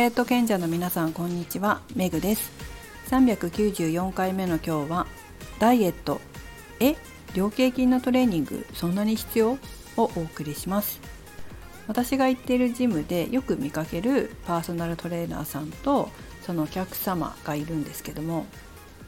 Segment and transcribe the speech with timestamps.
[0.00, 1.82] ダイエット賢者の皆さんこんにちは。
[1.94, 2.50] メグです。
[3.10, 5.06] 394回目の今日は
[5.58, 6.22] ダイエット
[6.80, 6.96] え
[7.34, 9.50] 量形筋のトレーニングそんなに必要？
[9.50, 9.58] を
[9.98, 11.02] お送りします。
[11.86, 16.08] 私が行っているジムでよく見かけるパーソナルトレーナーさんと
[16.40, 18.46] そのお客様がいるんですけども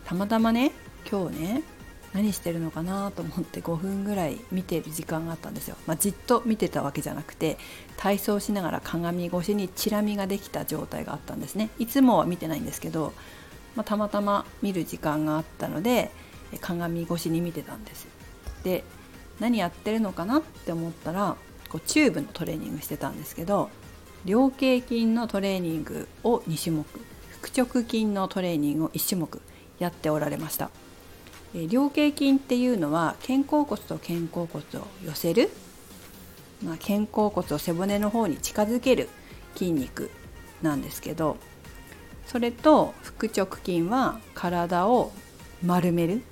[0.04, 0.72] たまたまね
[1.10, 1.62] 今日ね
[2.14, 7.56] 何してるのかなと思って5分ぐらい見てる時間があったんですよ、まあ、じっと見てたわけじゃなくて
[7.96, 11.70] 体操しながら鏡越しにチラ見ができた状態があったんですね。
[11.78, 13.12] いつもは見てないんですけど、
[13.76, 16.10] まあ、たまたま見る時間があったので
[16.60, 18.06] 鏡越しに見てたんです。
[18.62, 18.84] で
[19.40, 21.36] 何やってるのかなって思ったら
[21.68, 23.70] こうチューブのトレーニングしてたんですけど
[24.24, 26.86] 量形筋のトレーニングを2種目
[27.40, 29.40] 腹直筋のトレーニングを1種目
[29.78, 30.70] やっておられました。
[31.54, 35.50] 量形筋っていうのは肩甲骨と肩甲骨を寄せる、
[36.64, 39.08] まあ、肩甲骨を背骨の方に近づける
[39.54, 40.10] 筋肉
[40.62, 41.36] なんですけど
[42.26, 45.12] それと腹直筋は体を
[45.62, 46.22] 丸める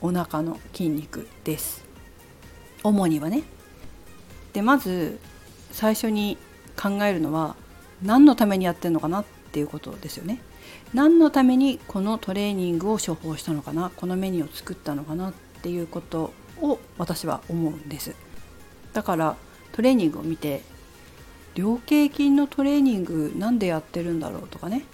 [0.00, 1.84] お腹の筋肉です。
[2.82, 3.42] 主にはね。
[4.52, 5.18] でまず
[5.70, 6.38] 最初に
[6.80, 7.56] 考えるのは
[8.02, 10.40] 何のためにやってるのかなっていうことですよね。
[10.92, 15.32] 何のためにこのトレーニングを処方したのかなこのメニューを作ったのかなっ
[15.62, 18.14] ていうことを私は思うんです。
[18.92, 19.36] だから
[19.72, 20.62] トレーニングを見て
[21.54, 24.84] 量形筋のトレーニングなんでやってるんだろうとかね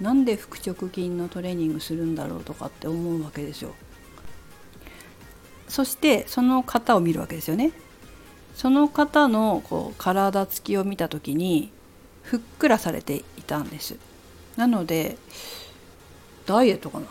[0.00, 3.74] なんで腹直筋のトレーニングするんだろうとかって思うわけですよ。
[5.68, 7.72] そしてその方を見るわけですよね。
[8.54, 11.70] その方のこう体つきを見た時に
[12.22, 13.96] ふっくらされていたんです。
[14.56, 15.16] なので
[16.46, 17.08] ダイエットかなっ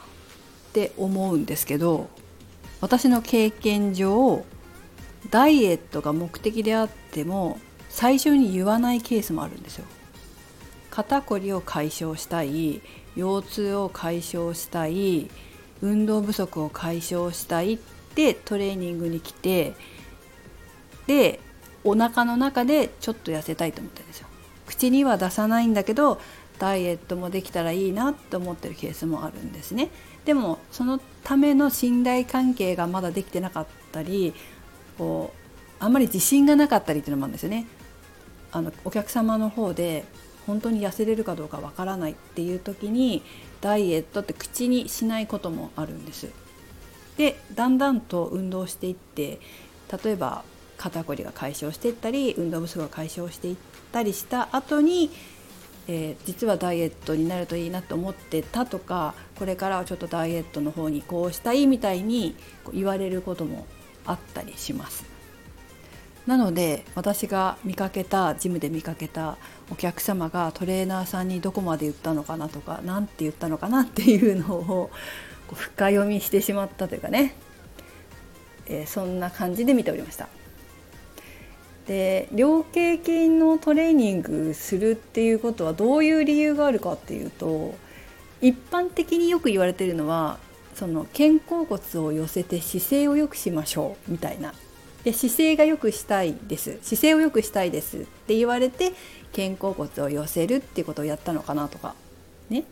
[0.73, 2.09] て思うんですけど
[2.81, 4.45] 私の経験上
[5.29, 9.85] ダイエットが目的であっても最初に言わないケースもあるんですよ。
[10.91, 12.81] 肩こりを解消したい
[13.15, 15.29] 腰痛を解消したい
[15.81, 17.77] 運動不足を解消したいっ
[18.15, 19.73] てトレーニングに来て
[21.07, 21.39] で
[21.83, 24.27] お腹の中でちょっと痩せたいと思ってるんですよ。
[24.67, 26.19] 口には出さないんだけど
[26.59, 29.89] ダイエットもできたらいいなと思ってるケースもあるんですね。
[30.25, 34.33] でもそのための信頼関係がまだできてなかったり
[34.97, 35.33] こ
[35.79, 37.67] うあんまり自信がなかったりっていうのもあるんですよね。
[38.51, 40.05] あのお客様の方で
[40.47, 43.21] 本当に痩せれるかどうかわからないっていう時に
[43.61, 46.29] ダイエットって口にしないこともあるんです。
[47.17, 49.39] でだんだんと運動していって
[50.03, 50.43] 例えば
[50.77, 53.55] 肩こりが解消していったり運動不足が解消していっ
[53.91, 55.09] たりした後に
[55.87, 62.35] えー、実はダイエットになるといいなと思ってたとかこれからはちょっとダイエットの方にこうしたいみたいに
[62.73, 63.67] 言われることも
[64.05, 65.15] あったりします。
[66.25, 69.37] なので私が見かけたジムで見かけた
[69.69, 74.89] お客様がトレーナーさんにどこまで言ったのかなとか何て言ったのかなっていうのを
[75.53, 77.35] 深読みしてしまったというかね、
[78.65, 80.27] えー、そんな感じで見ておりました。
[81.87, 87.75] で量形筋のトレーニングするっていうことはどういう理由があるかっていうと
[88.41, 90.39] 一般的によく言われてるのは
[90.73, 94.53] その肩甲骨を寄せて姿勢を良くしましょうみたいな。
[95.03, 96.79] で姿勢が良くしたいです。
[96.81, 98.91] 姿勢を良くしたいですって言われて
[99.35, 101.93] 肩甲骨を寄せるっていうことをやったのかなとか。
[102.49, 102.63] ね。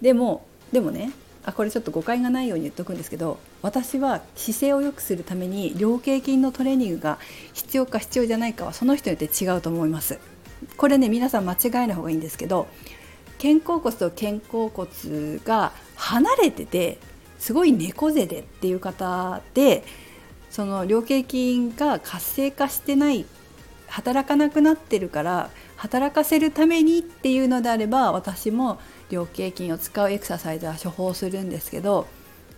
[0.00, 1.12] でもでもね
[1.46, 7.18] あこれちょっと誤解がないように言っとくんですけど私は姿勢を良くするために量形筋のトレーニングが
[7.54, 10.18] 必要か必要じゃないかはその人によって違うと思います。
[10.76, 12.66] これね皆さん間違えない方がいいんですけど
[13.40, 16.98] 肩甲骨と肩甲骨が離れてて
[17.38, 19.84] すごい猫背でっていう方で
[20.50, 23.26] その量形筋が活性化してない
[23.86, 28.80] 働かなくなってるから働かせるためにっていうのであれば私も
[29.10, 32.06] 量形筋を使うエクササイズは処方するんですけど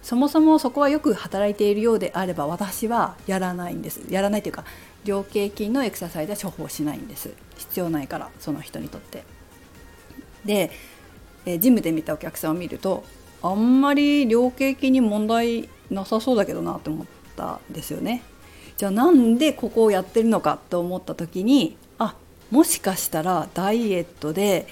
[0.02, 4.00] そもそもそこはよく働いているようであれば私はやらないんです。
[4.08, 4.64] やらないというか
[5.04, 7.30] 量形筋のエクササイズは処方しないんです。
[7.56, 9.24] 必要ないからその人にとって。
[10.44, 10.70] で
[11.44, 13.04] えジムで見たお客さんを見ると
[13.42, 17.06] あんまり量形筋に問題なさそうだけどなって思っ
[17.36, 18.22] たんですよね。
[18.76, 22.14] じゃあなんでここをやってるのかと思った時にあ
[22.50, 24.68] もしかしたらダイエットで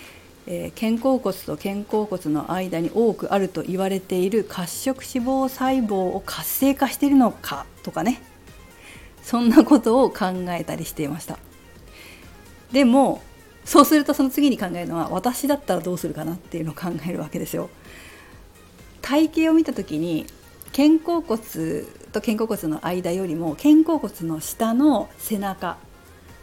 [0.46, 8.22] え、肩甲骨と肩甲骨の間に多くあると言われている褐色脂肪細胞を活性化しているのかとかね。
[9.22, 11.36] そんなことを考えたりしていました。
[12.70, 13.22] でも
[13.64, 17.68] そうするとその次に考えるのは私だったらどうするかなっていうのを考えるわけですよ。
[19.02, 20.26] 体型を見た時に
[20.76, 21.40] 肩甲骨
[22.12, 25.76] と肩甲骨の間よりも肩甲骨の下の背中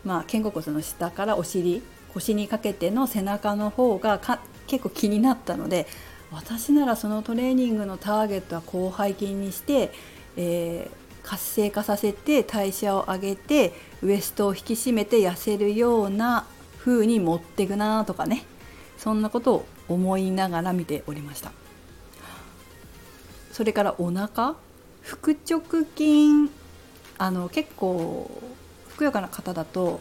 [0.03, 1.81] まあ肩甲骨の下からお尻
[2.13, 4.19] 腰にかけての背中の方が
[4.67, 5.87] 結構気になったので
[6.31, 9.91] 私ならそのトレーニングのターゲットは広背筋にして、
[10.35, 16.45] えー、活性化させて代謝を上げてウエストを引き締めて痩せるような
[16.79, 18.43] 風に持っていくなとかね
[18.97, 21.51] そんなことを思いながら見ておりました。
[23.51, 24.55] それからお腹
[25.03, 25.61] 腹直
[25.95, 26.49] 筋
[27.19, 28.31] あの結構
[28.89, 29.99] ふくよかな方だと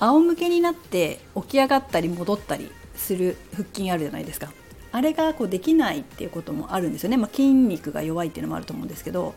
[0.00, 4.52] 仰向けになって起き上がったり戻ったりする腹筋あるじゃないですか。
[4.90, 9.34] あれがこうできないっていうこともあるんですよね、まあ、筋肉が弱いっていうのもあると思うんですけど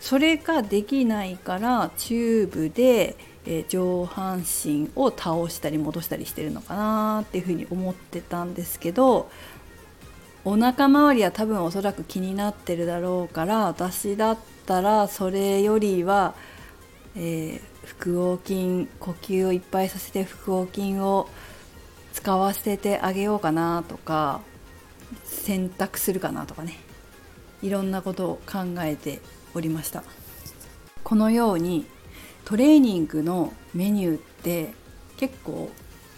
[0.00, 9.30] それができないからチューブで、え上半身を倒したり戻したりしてるのかなっていうふうに思ってたんですけど
[10.44, 16.34] お腹周りは多分おそらく気になってるだろうから私だったらそれよりは、
[17.16, 17.60] えー、
[17.98, 21.28] 腹横筋呼吸をいっぱいさせて腹横筋を
[22.12, 24.40] 使わせてあげようかなとか
[25.24, 26.78] 選択するかなとかね。
[27.62, 29.20] いろんなことを考えて
[29.54, 30.02] おりました。
[31.04, 31.86] このように
[32.44, 34.72] トレーニングのメニューって
[35.16, 35.70] 結構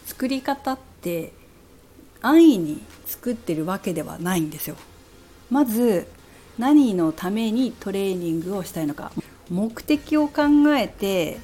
[0.06, 1.32] 作り方って
[2.22, 4.76] 安易に作ってるわけではないんですよ。
[5.50, 6.06] まず
[6.58, 9.12] 何のためにトレーニングをしたいのか。
[9.50, 10.42] 目的を考
[10.76, 11.38] えて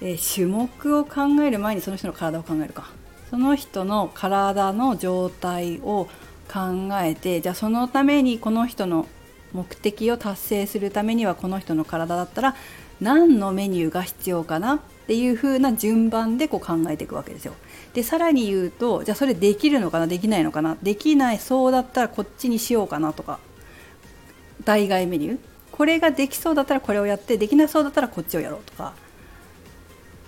[0.00, 2.90] え種目を考える前にその人の体を考えるか
[3.30, 6.08] その人の体の状態を
[6.52, 9.06] 考えてじゃあそのためにこの人の
[9.52, 12.56] 目的を達成するためにはこの人の体だったら
[13.00, 17.54] 何のメニューが必要かなっていう風な順番でこう考えていくわけですよ。
[17.94, 23.38] でさらに言うとじゃあそれできるのかなできないのかなできないそうだったらこっちにしようかなとか
[24.64, 28.92] 代替メニューこれができそうだったらこれをやってできなそうだったらこっちをやろうとか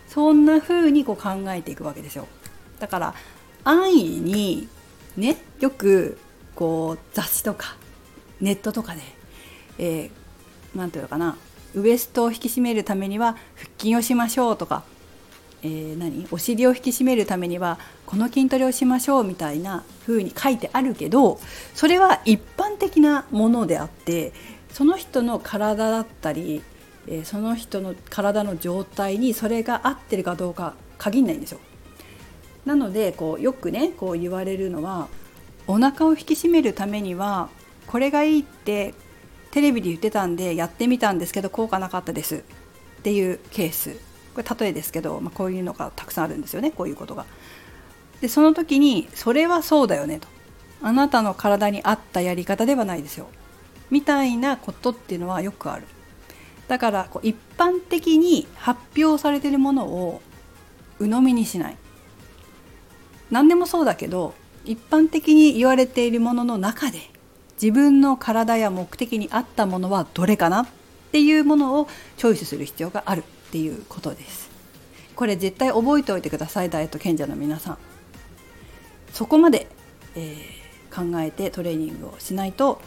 [0.08, 2.26] そんな風にこう考えていくわけですよ。
[2.78, 3.14] だから
[3.64, 4.68] 安易に
[5.16, 6.18] ねよく
[6.54, 7.76] こう雑誌とか
[8.40, 9.00] ネットとかで
[9.78, 11.36] 何、えー、ていうのかな
[11.74, 14.84] ウエストを引き締めるためには腹筋をしましょうとか、
[15.62, 16.28] えー、何？
[16.30, 21.40] お尻を引き締めるためにはこの筋トレをしましょうみたいな風に書いてあるけど
[21.74, 24.32] それは一般的なものであって
[24.74, 26.60] その人の体だったり、
[27.06, 31.60] えー、その人の体の状態にそれが合ってるかどうか限らないんですよ。
[32.66, 35.06] なのでこうよくねこう言われるのは
[35.68, 37.50] お腹を引き締めるためには
[37.86, 38.94] これがいいって
[39.52, 42.38] テレビで言ってたんでやってみたんですけど効果なかったです。
[42.38, 42.40] っ
[43.04, 43.96] ていうケース。
[44.34, 46.72] これ例えですけど、まあ、こういうのがたくさんあるんですよね。
[46.72, 47.26] こういうことが。
[48.20, 50.26] でその時にそれはそうだよねと。
[50.82, 53.28] あなたの体に合ったやり方ではないですよ。
[53.90, 55.84] みたいなことっていうのはよくある。
[56.68, 60.22] だからこう一般的に発表されているものを
[60.98, 61.76] 鵜呑みにしない。
[63.30, 64.34] 何でもそうだけど
[64.64, 67.00] 一般的に言われているものの中で
[67.60, 70.66] 自分の体や目的に合ったものはどれかなっ
[71.12, 74.50] ていうものをチョイスする必要があるっていうことです。
[75.14, 77.78] これ絶対覚えておいてくださいダイエット賢者の皆さん。
[79.12, 79.68] そこまで、
[80.16, 82.80] えー、考えてトレーニングをしないと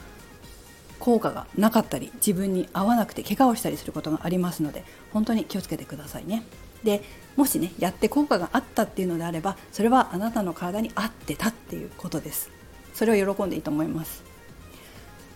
[1.00, 6.44] 効果がなかったり自分に合わなくて怪我をしたりすることがありますので本当に気をつけてくださいね。
[6.84, 7.04] で
[7.36, 12.50] もしねやって効果があったっていうのであればそれはあなたの体に合ってたっていうことです。
[12.94, 14.24] それを喜んでいいと思います。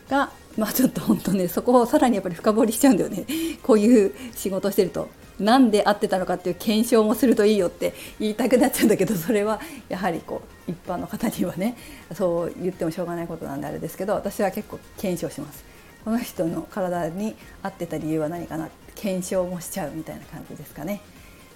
[0.09, 3.25] がまあちょっと本当ねそこをさらにやっぱり深掘りしちゃうんだよね。
[3.63, 5.09] こういう仕事してると。
[5.41, 11.75] なんで合ってたのかっていう検証もするといいよって言いたくなっちゃうんだけどそれはやはりこう一般の方にはね
[12.13, 15.63] そう言ってもしょうがないことなんであれですけど私は結構検証します。
[16.03, 21.01] この人の体に合ってた理由は何かな検証もしちゃうみたいな感じですかね。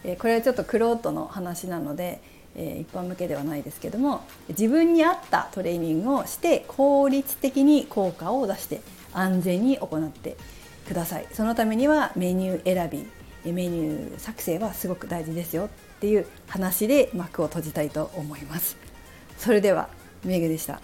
[0.04, 2.22] えこれはちょっとクロートの話なので、
[2.56, 8.82] え一般向けではないですけども自分に合ったトレーニングをして効率的に効果を出して
[9.14, 10.38] 安全に行って
[10.88, 11.28] ください。
[11.34, 13.25] そのためにはメニュー選び。
[13.52, 18.78] メニュー作成はすごく大事ですよっていう話で幕を閉じたいと思います。
[19.38, 19.90] それでは
[20.24, 20.82] メグでした。